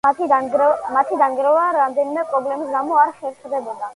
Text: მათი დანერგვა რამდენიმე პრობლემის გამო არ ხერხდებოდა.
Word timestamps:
მათი 0.05 0.27
დანერგვა 0.29 1.65
რამდენიმე 1.77 2.23
პრობლემის 2.31 2.75
გამო 2.79 3.01
არ 3.05 3.15
ხერხდებოდა. 3.21 3.89